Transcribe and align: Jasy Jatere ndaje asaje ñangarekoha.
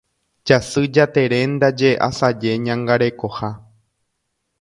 Jasy 0.45 0.83
Jatere 0.93 1.39
ndaje 1.53 1.89
asaje 2.07 2.51
ñangarekoha. 2.65 3.49